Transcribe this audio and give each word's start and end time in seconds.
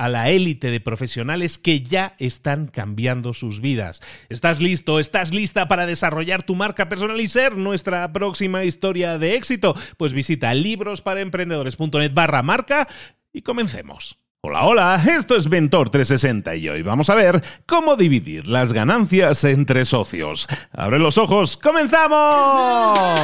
a 0.00 0.08
la 0.08 0.30
élite 0.30 0.70
de 0.70 0.80
profesionales 0.80 1.58
que 1.58 1.82
ya 1.82 2.14
están 2.18 2.68
cambiando 2.68 3.34
sus 3.34 3.60
vidas. 3.60 4.00
¿Estás 4.30 4.62
listo? 4.62 4.98
¿Estás 4.98 5.34
lista 5.34 5.68
para 5.68 5.84
desarrollar 5.84 6.42
tu 6.42 6.54
marca 6.54 6.88
personal 6.88 7.20
y 7.20 7.28
ser 7.28 7.58
nuestra 7.58 8.10
próxima 8.10 8.64
historia 8.64 9.18
de 9.18 9.34
éxito? 9.34 9.76
Pues 9.98 10.14
visita 10.14 10.54
librosparaemprendedores.net 10.54 12.14
barra 12.14 12.42
marca 12.42 12.88
y 13.30 13.42
comencemos. 13.42 14.16
Hola, 14.40 14.64
hola, 14.64 15.04
esto 15.18 15.36
es 15.36 15.50
Mentor 15.50 15.90
360 15.90 16.56
y 16.56 16.70
hoy 16.70 16.80
vamos 16.80 17.10
a 17.10 17.14
ver 17.14 17.42
cómo 17.66 17.94
dividir 17.96 18.46
las 18.46 18.72
ganancias 18.72 19.44
entre 19.44 19.84
socios. 19.84 20.48
Abre 20.72 20.98
los 20.98 21.18
ojos, 21.18 21.58
¡comenzamos! 21.58 23.20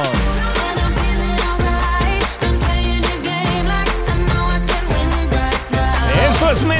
Esto 6.49 6.65
es 6.65 6.76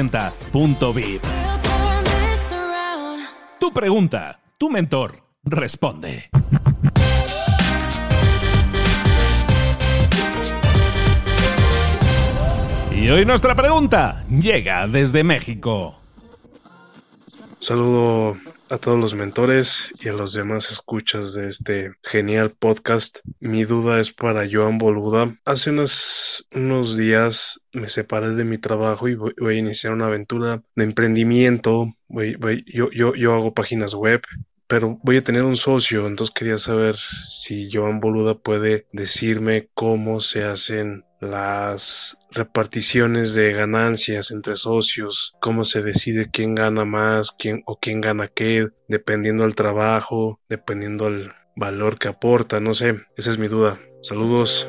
mentor360.vip. 0.00 1.22
Tu 3.58 3.72
pregunta, 3.72 4.40
tu 4.56 4.70
mentor 4.70 5.16
responde. 5.44 6.30
Y 12.92 13.08
hoy 13.08 13.24
nuestra 13.24 13.54
pregunta 13.54 14.24
llega 14.28 14.86
desde 14.86 15.24
México. 15.24 15.96
Saludo 17.60 18.36
a 18.70 18.78
todos 18.78 18.98
los 18.98 19.14
mentores 19.14 19.92
y 20.00 20.08
a 20.08 20.12
los 20.12 20.32
demás 20.32 20.70
escuchas 20.70 21.32
de 21.34 21.48
este 21.48 21.92
genial 22.04 22.50
podcast. 22.50 23.18
Mi 23.40 23.64
duda 23.64 24.00
es 24.00 24.12
para 24.12 24.48
Joan 24.50 24.78
Boluda. 24.78 25.36
Hace 25.44 25.70
unos, 25.70 26.46
unos 26.54 26.96
días 26.96 27.60
me 27.72 27.90
separé 27.90 28.30
de 28.30 28.44
mi 28.44 28.58
trabajo 28.58 29.08
y 29.08 29.16
voy, 29.16 29.34
voy 29.38 29.56
a 29.56 29.58
iniciar 29.58 29.92
una 29.92 30.06
aventura 30.06 30.62
de 30.76 30.84
emprendimiento. 30.84 31.92
Voy, 32.06 32.36
voy, 32.36 32.64
yo, 32.66 32.90
yo, 32.92 33.14
yo 33.14 33.34
hago 33.34 33.54
páginas 33.54 33.94
web 33.94 34.22
pero 34.70 35.00
voy 35.02 35.16
a 35.16 35.24
tener 35.24 35.42
un 35.42 35.56
socio, 35.56 36.06
entonces 36.06 36.32
quería 36.32 36.56
saber 36.56 36.94
si 37.24 37.68
Joan 37.72 37.98
Boluda 37.98 38.38
puede 38.38 38.86
decirme 38.92 39.68
cómo 39.74 40.20
se 40.20 40.44
hacen 40.44 41.04
las 41.20 42.16
reparticiones 42.30 43.34
de 43.34 43.52
ganancias 43.52 44.30
entre 44.30 44.54
socios, 44.54 45.34
cómo 45.40 45.64
se 45.64 45.82
decide 45.82 46.30
quién 46.30 46.54
gana 46.54 46.84
más, 46.84 47.32
quién 47.36 47.64
o 47.66 47.80
quién 47.80 48.00
gana 48.00 48.28
qué, 48.28 48.68
dependiendo 48.86 49.42
del 49.42 49.56
trabajo, 49.56 50.38
dependiendo 50.48 51.06
del 51.06 51.32
valor 51.56 51.98
que 51.98 52.06
aporta, 52.06 52.60
no 52.60 52.76
sé, 52.76 53.04
esa 53.16 53.30
es 53.30 53.38
mi 53.38 53.48
duda. 53.48 53.80
Saludos. 54.02 54.68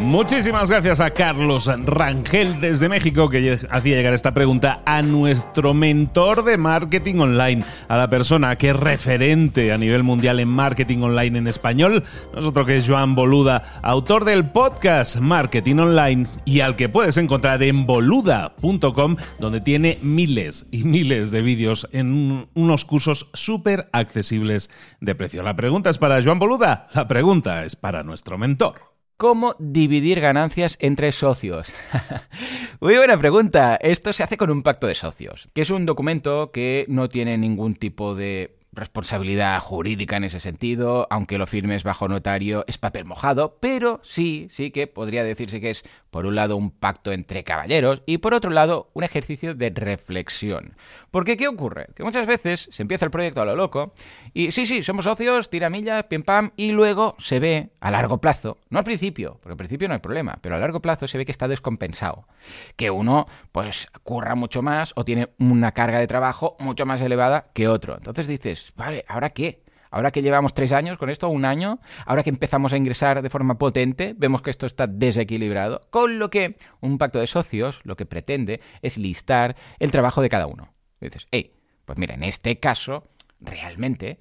Muchísimas 0.00 0.68
gracias 0.68 1.00
a 1.00 1.10
Carlos 1.10 1.70
Rangel 1.84 2.60
desde 2.60 2.88
México 2.88 3.30
que 3.30 3.58
hacía 3.70 3.96
llegar 3.96 4.12
esta 4.12 4.34
pregunta 4.34 4.82
a 4.84 5.00
nuestro 5.00 5.72
mentor 5.72 6.44
de 6.44 6.58
marketing 6.58 7.16
online, 7.18 7.64
a 7.88 7.96
la 7.96 8.10
persona 8.10 8.56
que 8.56 8.70
es 8.70 8.76
referente 8.76 9.72
a 9.72 9.78
nivel 9.78 10.02
mundial 10.02 10.38
en 10.38 10.48
marketing 10.48 10.98
online 10.98 11.38
en 11.38 11.46
español, 11.46 12.04
nosotros 12.34 12.66
que 12.66 12.76
es 12.76 12.86
Joan 12.86 13.14
Boluda, 13.14 13.80
autor 13.82 14.26
del 14.26 14.50
podcast 14.50 15.16
Marketing 15.16 15.76
Online 15.76 16.28
y 16.44 16.60
al 16.60 16.76
que 16.76 16.90
puedes 16.90 17.16
encontrar 17.16 17.62
en 17.62 17.86
boluda.com 17.86 19.16
donde 19.40 19.60
tiene 19.62 19.98
miles 20.02 20.66
y 20.70 20.84
miles 20.84 21.30
de 21.30 21.40
vídeos 21.40 21.88
en 21.92 22.48
unos 22.54 22.84
cursos 22.84 23.30
súper 23.32 23.88
accesibles 23.92 24.68
de 25.00 25.14
precio. 25.14 25.42
La 25.42 25.56
pregunta 25.56 25.88
es 25.88 25.96
para 25.96 26.22
Joan 26.22 26.38
Boluda, 26.38 26.88
la 26.94 27.08
pregunta 27.08 27.64
es 27.64 27.76
para 27.76 28.02
nuestro 28.02 28.36
mentor. 28.36 28.95
¿Cómo 29.18 29.56
dividir 29.58 30.20
ganancias 30.20 30.76
entre 30.78 31.10
socios? 31.10 31.72
Muy 32.80 32.98
buena 32.98 33.18
pregunta. 33.18 33.76
Esto 33.76 34.12
se 34.12 34.22
hace 34.22 34.36
con 34.36 34.50
un 34.50 34.62
pacto 34.62 34.86
de 34.86 34.94
socios, 34.94 35.48
que 35.54 35.62
es 35.62 35.70
un 35.70 35.86
documento 35.86 36.50
que 36.52 36.84
no 36.88 37.08
tiene 37.08 37.38
ningún 37.38 37.76
tipo 37.76 38.14
de 38.14 38.58
responsabilidad 38.76 39.58
jurídica 39.60 40.16
en 40.16 40.24
ese 40.24 40.40
sentido, 40.40 41.06
aunque 41.10 41.38
lo 41.38 41.46
firmes 41.46 41.82
bajo 41.82 42.08
notario, 42.08 42.64
es 42.68 42.78
papel 42.78 43.04
mojado, 43.04 43.56
pero 43.60 44.00
sí, 44.04 44.48
sí 44.50 44.70
que 44.70 44.86
podría 44.86 45.24
decirse 45.24 45.60
que 45.60 45.70
es, 45.70 45.84
por 46.10 46.26
un 46.26 46.34
lado, 46.34 46.56
un 46.56 46.70
pacto 46.70 47.12
entre 47.12 47.44
caballeros 47.44 48.02
y 48.06 48.18
por 48.18 48.34
otro 48.34 48.50
lado, 48.50 48.90
un 48.94 49.04
ejercicio 49.04 49.54
de 49.54 49.70
reflexión. 49.70 50.76
Porque, 51.10 51.36
¿qué 51.36 51.48
ocurre? 51.48 51.88
Que 51.94 52.04
muchas 52.04 52.26
veces 52.26 52.68
se 52.70 52.82
empieza 52.82 53.06
el 53.06 53.10
proyecto 53.10 53.40
a 53.40 53.46
lo 53.46 53.56
loco 53.56 53.94
y 54.34 54.52
sí, 54.52 54.66
sí, 54.66 54.82
somos 54.82 55.06
socios, 55.06 55.48
tira 55.48 55.70
millas, 55.70 56.04
pim 56.04 56.22
pam, 56.22 56.50
y 56.56 56.72
luego 56.72 57.16
se 57.18 57.40
ve 57.40 57.70
a 57.80 57.90
largo 57.90 58.18
plazo, 58.18 58.58
no 58.68 58.78
al 58.78 58.84
principio, 58.84 59.38
porque 59.40 59.52
al 59.52 59.56
principio 59.56 59.88
no 59.88 59.94
hay 59.94 60.00
problema, 60.00 60.38
pero 60.42 60.56
a 60.56 60.58
largo 60.58 60.80
plazo 60.80 61.08
se 61.08 61.16
ve 61.16 61.24
que 61.24 61.32
está 61.32 61.48
descompensado. 61.48 62.26
Que 62.76 62.90
uno, 62.90 63.26
pues, 63.52 63.88
curra 64.02 64.34
mucho 64.34 64.60
más 64.60 64.92
o 64.94 65.04
tiene 65.04 65.30
una 65.38 65.72
carga 65.72 65.98
de 65.98 66.06
trabajo 66.06 66.56
mucho 66.58 66.84
más 66.84 67.00
elevada 67.00 67.46
que 67.54 67.68
otro. 67.68 67.96
Entonces 67.96 68.26
dices, 68.26 68.65
vale, 68.74 69.04
¿ahora 69.08 69.30
qué? 69.30 69.62
Ahora 69.90 70.10
que 70.10 70.22
llevamos 70.22 70.54
tres 70.54 70.72
años 70.72 70.98
con 70.98 71.10
esto, 71.10 71.28
un 71.28 71.44
año, 71.44 71.80
ahora 72.04 72.22
que 72.22 72.30
empezamos 72.30 72.72
a 72.72 72.76
ingresar 72.76 73.22
de 73.22 73.30
forma 73.30 73.58
potente, 73.58 74.14
vemos 74.16 74.42
que 74.42 74.50
esto 74.50 74.66
está 74.66 74.86
desequilibrado. 74.86 75.82
Con 75.90 76.18
lo 76.18 76.28
que 76.28 76.56
un 76.80 76.98
pacto 76.98 77.18
de 77.18 77.26
socios 77.26 77.80
lo 77.84 77.96
que 77.96 78.06
pretende 78.06 78.60
es 78.82 78.98
listar 78.98 79.56
el 79.78 79.92
trabajo 79.92 80.22
de 80.22 80.28
cada 80.28 80.46
uno. 80.46 80.74
dices, 81.00 81.26
hey, 81.30 81.54
pues 81.84 81.98
mira, 81.98 82.14
en 82.14 82.24
este 82.24 82.58
caso, 82.58 83.08
realmente 83.40 84.18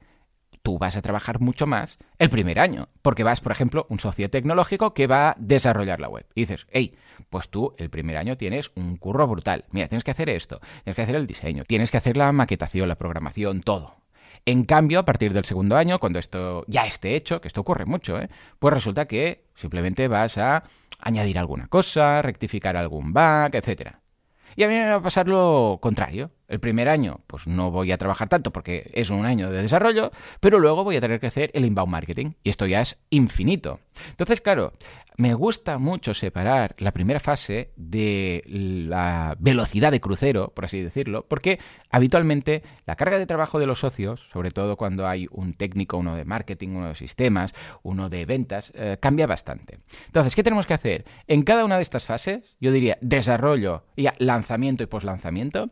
tú 0.61 0.79
vas 0.79 0.95
a 0.97 1.01
trabajar 1.01 1.41
mucho 1.41 1.67
más 1.67 1.97
el 2.17 2.29
primer 2.29 2.59
año, 2.59 2.89
porque 3.01 3.23
vas, 3.23 3.41
por 3.41 3.51
ejemplo, 3.51 3.85
un 3.89 3.99
socio 3.99 4.29
tecnológico 4.29 4.93
que 4.93 5.07
va 5.07 5.29
a 5.29 5.35
desarrollar 5.37 5.99
la 5.99 6.09
web. 6.09 6.25
Y 6.35 6.41
dices, 6.41 6.67
hey, 6.71 6.95
pues 7.29 7.49
tú 7.49 7.75
el 7.77 7.89
primer 7.89 8.17
año 8.17 8.37
tienes 8.37 8.71
un 8.75 8.97
curro 8.97 9.27
brutal. 9.27 9.65
Mira, 9.71 9.87
tienes 9.87 10.03
que 10.03 10.11
hacer 10.11 10.29
esto, 10.29 10.59
tienes 10.83 10.95
que 10.95 11.01
hacer 11.01 11.15
el 11.15 11.27
diseño, 11.27 11.65
tienes 11.65 11.91
que 11.91 11.97
hacer 11.97 12.17
la 12.17 12.31
maquetación, 12.31 12.87
la 12.87 12.95
programación, 12.95 13.61
todo. 13.61 14.04
En 14.45 14.63
cambio, 14.63 14.99
a 14.99 15.05
partir 15.05 15.33
del 15.33 15.45
segundo 15.45 15.75
año, 15.75 15.97
cuando 15.99 16.19
esto 16.19 16.65
ya 16.67 16.85
esté 16.85 17.15
hecho, 17.15 17.41
que 17.41 17.47
esto 17.47 17.61
ocurre 17.61 17.85
mucho, 17.85 18.19
¿eh? 18.19 18.29
pues 18.59 18.73
resulta 18.73 19.07
que 19.07 19.45
simplemente 19.55 20.07
vas 20.07 20.37
a 20.37 20.63
añadir 20.99 21.39
alguna 21.39 21.67
cosa, 21.67 22.21
rectificar 22.21 22.77
algún 22.77 23.11
bug, 23.11 23.49
etcétera. 23.53 24.01
Y 24.55 24.63
a 24.63 24.67
mí 24.67 24.75
me 24.75 24.85
va 24.85 24.95
a 24.95 25.01
pasar 25.01 25.27
lo 25.27 25.79
contrario. 25.81 26.31
El 26.47 26.59
primer 26.59 26.87
año, 26.87 27.21
pues 27.27 27.47
no 27.47 27.71
voy 27.71 27.91
a 27.91 27.97
trabajar 27.97 28.29
tanto 28.29 28.51
porque 28.51 28.89
es 28.93 29.09
un 29.09 29.25
año 29.25 29.51
de 29.51 29.61
desarrollo, 29.61 30.11
pero 30.39 30.59
luego 30.59 30.83
voy 30.83 30.95
a 30.95 31.01
tener 31.01 31.19
que 31.19 31.27
hacer 31.27 31.51
el 31.53 31.65
inbound 31.65 31.91
marketing. 31.91 32.33
Y 32.43 32.51
esto 32.51 32.65
ya 32.65 32.81
es 32.81 32.97
infinito. 33.09 33.79
Entonces, 34.11 34.39
claro, 34.39 34.73
me 35.17 35.33
gusta 35.33 35.77
mucho 35.77 36.13
separar 36.13 36.75
la 36.79 36.91
primera 36.91 37.19
fase 37.19 37.71
de 37.75 38.43
la 38.45 39.35
velocidad 39.39 39.91
de 39.91 40.01
crucero, 40.01 40.53
por 40.53 40.65
así 40.65 40.81
decirlo, 40.81 41.25
porque 41.27 41.59
habitualmente 41.89 42.63
la 42.85 42.95
carga 42.95 43.17
de 43.17 43.25
trabajo 43.25 43.59
de 43.59 43.67
los 43.67 43.79
socios, 43.79 44.27
sobre 44.31 44.51
todo 44.51 44.75
cuando 44.77 45.07
hay 45.07 45.27
un 45.31 45.53
técnico, 45.53 45.97
uno 45.97 46.15
de 46.15 46.25
marketing, 46.25 46.69
uno 46.69 46.89
de 46.89 46.95
sistemas, 46.95 47.53
uno 47.83 48.09
de 48.09 48.25
ventas, 48.25 48.71
eh, 48.75 48.97
cambia 48.99 49.27
bastante. 49.27 49.79
Entonces, 50.07 50.35
¿qué 50.35 50.43
tenemos 50.43 50.67
que 50.67 50.73
hacer? 50.73 51.05
En 51.27 51.43
cada 51.43 51.65
una 51.65 51.77
de 51.77 51.83
estas 51.83 52.05
fases, 52.05 52.55
yo 52.59 52.71
diría 52.71 52.97
desarrollo, 53.01 53.83
y 53.95 54.07
lanzamiento 54.17 54.83
y 54.83 54.87
poslanzamiento, 54.87 55.69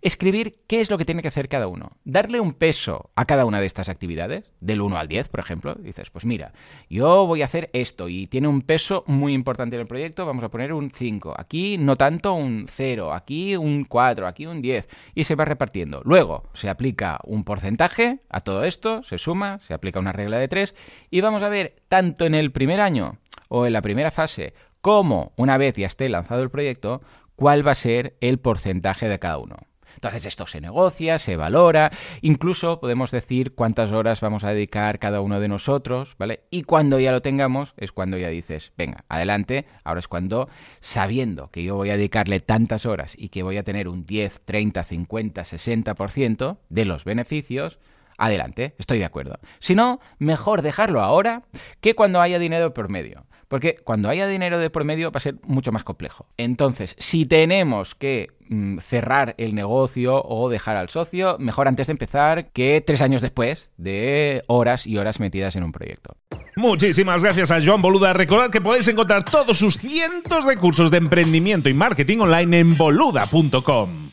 escribir 0.00 0.60
qué 0.66 0.80
es 0.80 0.90
lo 0.90 0.98
que 0.98 1.04
tiene 1.04 1.22
que 1.22 1.28
hacer 1.28 1.48
cada 1.48 1.68
uno. 1.68 1.96
Darle 2.04 2.40
un 2.40 2.54
peso 2.54 3.10
a 3.14 3.26
cada 3.26 3.44
una 3.44 3.60
de 3.60 3.66
estas 3.66 3.88
actividades, 3.88 4.50
del 4.60 4.80
1 4.80 4.96
al 4.96 5.08
10, 5.08 5.28
por 5.28 5.40
ejemplo. 5.40 5.74
Dices, 5.74 6.10
pues 6.10 6.24
mira, 6.24 6.52
yo 6.88 7.26
voy 7.26 7.42
a 7.42 7.46
hacer 7.46 7.70
esto 7.72 8.08
y 8.08 8.26
tiene 8.26 8.48
un 8.48 8.62
peso 8.62 8.85
muy 9.06 9.34
importante 9.34 9.76
en 9.76 9.82
el 9.82 9.86
proyecto, 9.86 10.26
vamos 10.26 10.44
a 10.44 10.48
poner 10.48 10.72
un 10.72 10.90
5. 10.90 11.34
Aquí 11.36 11.78
no 11.78 11.96
tanto 11.96 12.34
un 12.34 12.66
0, 12.68 13.12
aquí 13.12 13.56
un 13.56 13.84
4, 13.84 14.26
aquí 14.26 14.46
un 14.46 14.62
10. 14.62 14.88
Y 15.14 15.24
se 15.24 15.34
va 15.34 15.44
repartiendo. 15.44 16.02
Luego 16.04 16.44
se 16.54 16.68
aplica 16.68 17.18
un 17.24 17.44
porcentaje 17.44 18.20
a 18.28 18.40
todo 18.40 18.64
esto, 18.64 19.02
se 19.02 19.18
suma, 19.18 19.58
se 19.60 19.74
aplica 19.74 19.98
una 19.98 20.12
regla 20.12 20.38
de 20.38 20.48
3 20.48 20.74
y 21.10 21.20
vamos 21.20 21.42
a 21.42 21.48
ver 21.48 21.76
tanto 21.88 22.26
en 22.26 22.34
el 22.34 22.52
primer 22.52 22.80
año 22.80 23.18
o 23.48 23.66
en 23.66 23.72
la 23.72 23.82
primera 23.82 24.10
fase 24.10 24.54
como 24.80 25.32
una 25.36 25.58
vez 25.58 25.76
ya 25.76 25.86
esté 25.86 26.08
lanzado 26.08 26.42
el 26.42 26.50
proyecto, 26.50 27.02
cuál 27.34 27.66
va 27.66 27.72
a 27.72 27.76
ser 27.76 28.16
el 28.20 28.38
porcentaje 28.38 29.08
de 29.08 29.18
cada 29.18 29.38
uno. 29.38 29.56
Entonces 29.96 30.26
esto 30.26 30.46
se 30.46 30.60
negocia, 30.60 31.18
se 31.18 31.36
valora, 31.36 31.90
incluso 32.22 32.80
podemos 32.80 33.10
decir 33.10 33.54
cuántas 33.54 33.90
horas 33.90 34.20
vamos 34.20 34.44
a 34.44 34.50
dedicar 34.50 34.98
cada 34.98 35.20
uno 35.20 35.40
de 35.40 35.48
nosotros, 35.48 36.14
¿vale? 36.18 36.44
Y 36.50 36.62
cuando 36.62 37.00
ya 37.00 37.12
lo 37.12 37.22
tengamos 37.22 37.74
es 37.76 37.92
cuando 37.92 38.16
ya 38.16 38.28
dices, 38.28 38.72
venga, 38.76 39.04
adelante, 39.08 39.66
ahora 39.84 40.00
es 40.00 40.08
cuando, 40.08 40.48
sabiendo 40.80 41.50
que 41.50 41.64
yo 41.64 41.74
voy 41.74 41.90
a 41.90 41.96
dedicarle 41.96 42.40
tantas 42.40 42.86
horas 42.86 43.14
y 43.16 43.30
que 43.30 43.42
voy 43.42 43.56
a 43.56 43.64
tener 43.64 43.88
un 43.88 44.06
10, 44.06 44.42
30, 44.44 44.84
50, 44.84 45.42
60% 45.42 46.58
de 46.68 46.84
los 46.84 47.04
beneficios, 47.04 47.78
adelante, 48.18 48.74
estoy 48.78 48.98
de 48.98 49.04
acuerdo. 49.04 49.38
Si 49.58 49.74
no, 49.74 50.00
mejor 50.18 50.62
dejarlo 50.62 51.02
ahora 51.02 51.42
que 51.80 51.94
cuando 51.94 52.20
haya 52.20 52.38
dinero 52.38 52.72
por 52.74 52.88
medio. 52.88 53.26
Porque 53.48 53.76
cuando 53.82 54.08
haya 54.08 54.26
dinero 54.26 54.58
de 54.58 54.70
por 54.70 54.84
medio 54.84 55.10
va 55.10 55.18
a 55.18 55.20
ser 55.20 55.36
mucho 55.42 55.72
más 55.72 55.84
complejo. 55.84 56.26
Entonces, 56.36 56.96
si 56.98 57.26
tenemos 57.26 57.94
que 57.94 58.30
mm, 58.48 58.78
cerrar 58.78 59.34
el 59.38 59.54
negocio 59.54 60.22
o 60.24 60.48
dejar 60.48 60.76
al 60.76 60.88
socio, 60.88 61.36
mejor 61.38 61.68
antes 61.68 61.86
de 61.86 61.92
empezar 61.92 62.50
que 62.52 62.80
tres 62.80 63.02
años 63.02 63.22
después 63.22 63.70
de 63.76 64.42
horas 64.46 64.86
y 64.86 64.98
horas 64.98 65.20
metidas 65.20 65.56
en 65.56 65.64
un 65.64 65.72
proyecto. 65.72 66.16
Muchísimas 66.56 67.22
gracias 67.22 67.50
a 67.50 67.62
Joan 67.62 67.82
Boluda. 67.82 68.14
Recordad 68.14 68.50
que 68.50 68.60
podéis 68.60 68.88
encontrar 68.88 69.22
todos 69.24 69.58
sus 69.58 69.76
cientos 69.76 70.46
de 70.46 70.56
cursos 70.56 70.90
de 70.90 70.98
emprendimiento 70.98 71.68
y 71.68 71.74
marketing 71.74 72.18
online 72.20 72.58
en 72.58 72.76
boluda.com. 72.76 74.10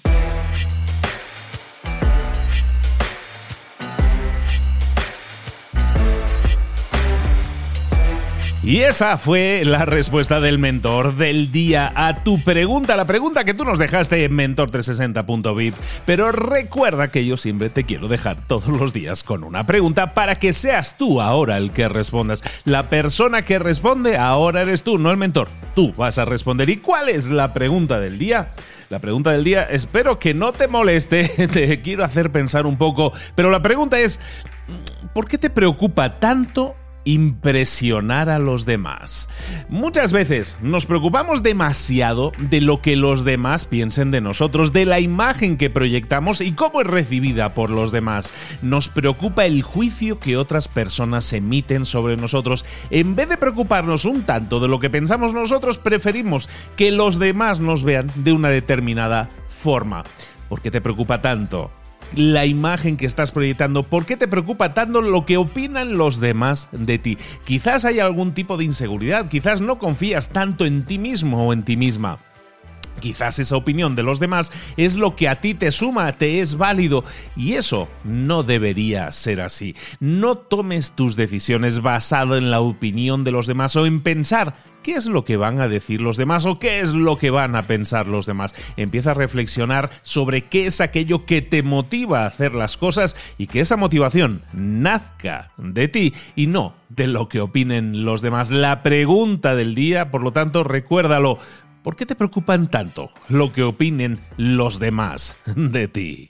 Y 8.65 8.79
esa 8.79 9.17
fue 9.17 9.63
la 9.65 9.83
respuesta 9.83 10.39
del 10.39 10.57
mentor 10.57 11.17
del 11.17 11.51
día 11.51 11.91
a 11.93 12.23
tu 12.23 12.41
pregunta, 12.41 12.95
la 12.95 13.03
pregunta 13.03 13.43
que 13.43 13.53
tú 13.53 13.65
nos 13.65 13.77
dejaste 13.77 14.23
en 14.23 14.31
mentor360.vip. 14.31 15.75
Pero 16.05 16.31
recuerda 16.31 17.09
que 17.09 17.25
yo 17.25 17.35
siempre 17.35 17.69
te 17.69 17.83
quiero 17.83 18.07
dejar 18.07 18.37
todos 18.47 18.69
los 18.69 18.93
días 18.93 19.23
con 19.23 19.43
una 19.43 19.65
pregunta 19.65 20.13
para 20.13 20.35
que 20.35 20.53
seas 20.53 20.97
tú 20.97 21.19
ahora 21.19 21.57
el 21.57 21.71
que 21.71 21.89
respondas. 21.89 22.41
La 22.63 22.89
persona 22.89 23.41
que 23.41 23.59
responde 23.59 24.17
ahora 24.17 24.61
eres 24.61 24.83
tú, 24.83 24.97
no 24.97 25.11
el 25.11 25.17
mentor. 25.17 25.49
Tú 25.75 25.91
vas 25.97 26.17
a 26.17 26.23
responder. 26.23 26.69
¿Y 26.69 26.77
cuál 26.77 27.09
es 27.09 27.27
la 27.27 27.53
pregunta 27.53 27.99
del 27.99 28.17
día? 28.17 28.53
La 28.89 28.99
pregunta 28.99 29.31
del 29.31 29.43
día, 29.43 29.63
espero 29.63 30.19
que 30.19 30.33
no 30.33 30.53
te 30.53 30.69
moleste, 30.69 31.25
te 31.51 31.81
quiero 31.81 32.05
hacer 32.05 32.31
pensar 32.31 32.65
un 32.65 32.77
poco, 32.77 33.11
pero 33.35 33.49
la 33.49 33.61
pregunta 33.61 33.99
es, 33.99 34.21
¿por 35.13 35.27
qué 35.27 35.37
te 35.37 35.49
preocupa 35.49 36.19
tanto 36.19 36.75
impresionar 37.05 38.29
a 38.29 38.39
los 38.39 38.65
demás. 38.65 39.29
Muchas 39.69 40.11
veces 40.11 40.57
nos 40.61 40.85
preocupamos 40.85 41.43
demasiado 41.43 42.31
de 42.37 42.61
lo 42.61 42.81
que 42.81 42.95
los 42.95 43.23
demás 43.23 43.65
piensen 43.65 44.11
de 44.11 44.21
nosotros, 44.21 44.73
de 44.73 44.85
la 44.85 44.99
imagen 44.99 45.57
que 45.57 45.69
proyectamos 45.69 46.41
y 46.41 46.53
cómo 46.53 46.81
es 46.81 46.87
recibida 46.87 47.53
por 47.53 47.69
los 47.69 47.91
demás. 47.91 48.33
Nos 48.61 48.89
preocupa 48.89 49.45
el 49.45 49.61
juicio 49.61 50.19
que 50.19 50.37
otras 50.37 50.67
personas 50.67 51.31
emiten 51.33 51.85
sobre 51.85 52.17
nosotros. 52.17 52.65
En 52.89 53.15
vez 53.15 53.29
de 53.29 53.37
preocuparnos 53.37 54.05
un 54.05 54.23
tanto 54.23 54.59
de 54.59 54.67
lo 54.67 54.79
que 54.79 54.89
pensamos 54.89 55.33
nosotros, 55.33 55.77
preferimos 55.77 56.49
que 56.75 56.91
los 56.91 57.19
demás 57.19 57.59
nos 57.59 57.83
vean 57.83 58.09
de 58.15 58.31
una 58.31 58.49
determinada 58.49 59.29
forma. 59.61 60.03
¿Por 60.49 60.61
qué 60.61 60.71
te 60.71 60.81
preocupa 60.81 61.21
tanto? 61.21 61.71
La 62.15 62.45
imagen 62.45 62.97
que 62.97 63.05
estás 63.05 63.31
proyectando? 63.31 63.83
¿Por 63.83 64.05
qué 64.05 64.17
te 64.17 64.27
preocupa 64.27 64.73
tanto 64.73 65.01
lo 65.01 65.25
que 65.25 65.37
opinan 65.37 65.97
los 65.97 66.19
demás 66.19 66.69
de 66.71 66.97
ti? 66.97 67.17
Quizás 67.45 67.85
hay 67.85 67.99
algún 67.99 68.33
tipo 68.33 68.57
de 68.57 68.65
inseguridad, 68.65 69.29
quizás 69.29 69.61
no 69.61 69.79
confías 69.79 70.29
tanto 70.29 70.65
en 70.65 70.85
ti 70.85 70.99
mismo 70.99 71.47
o 71.47 71.53
en 71.53 71.63
ti 71.63 71.77
misma. 71.77 72.19
Quizás 72.99 73.39
esa 73.39 73.57
opinión 73.57 73.95
de 73.95 74.03
los 74.03 74.19
demás 74.19 74.51
es 74.77 74.93
lo 74.93 75.15
que 75.15 75.27
a 75.27 75.41
ti 75.41 75.53
te 75.53 75.71
suma, 75.71 76.13
te 76.13 76.39
es 76.39 76.57
válido 76.57 77.03
y 77.35 77.53
eso 77.53 77.89
no 78.03 78.43
debería 78.43 79.11
ser 79.11 79.41
así. 79.41 79.75
No 79.99 80.37
tomes 80.37 80.91
tus 80.91 81.15
decisiones 81.15 81.81
basado 81.81 82.37
en 82.37 82.51
la 82.51 82.61
opinión 82.61 83.23
de 83.23 83.31
los 83.31 83.47
demás 83.47 83.75
o 83.75 83.85
en 83.85 84.01
pensar 84.03 84.55
qué 84.83 84.93
es 84.93 85.07
lo 85.07 85.25
que 85.25 85.37
van 85.37 85.59
a 85.59 85.67
decir 85.67 86.01
los 86.01 86.17
demás 86.17 86.45
o 86.45 86.59
qué 86.59 86.81
es 86.81 86.91
lo 86.91 87.17
que 87.17 87.31
van 87.31 87.55
a 87.55 87.63
pensar 87.63 88.07
los 88.07 88.25
demás. 88.25 88.53
Empieza 88.77 89.11
a 89.11 89.15
reflexionar 89.15 89.89
sobre 90.03 90.43
qué 90.43 90.67
es 90.67 90.81
aquello 90.81 91.25
que 91.25 91.41
te 91.41 91.63
motiva 91.63 92.23
a 92.23 92.27
hacer 92.27 92.53
las 92.53 92.77
cosas 92.77 93.15
y 93.37 93.47
que 93.47 93.61
esa 93.61 93.77
motivación 93.77 94.43
nazca 94.53 95.51
de 95.57 95.87
ti 95.87 96.13
y 96.35 96.47
no 96.47 96.75
de 96.89 97.07
lo 97.07 97.29
que 97.29 97.41
opinen 97.41 98.05
los 98.05 98.21
demás. 98.21 98.51
La 98.51 98.83
pregunta 98.83 99.55
del 99.55 99.73
día, 99.73 100.11
por 100.11 100.21
lo 100.21 100.31
tanto, 100.31 100.63
recuérdalo. 100.63 101.39
¿Por 101.81 101.95
qué 101.95 102.05
te 102.05 102.15
preocupan 102.15 102.69
tanto 102.69 103.09
lo 103.27 103.51
que 103.51 103.63
opinen 103.63 104.21
los 104.37 104.79
demás 104.79 105.35
de 105.55 105.87
ti? 105.87 106.29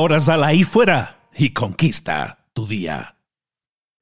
Ahora 0.00 0.18
sal 0.18 0.44
ahí 0.44 0.64
fuera 0.64 1.28
y 1.36 1.50
conquista 1.50 2.46
tu 2.54 2.66
día. 2.66 3.19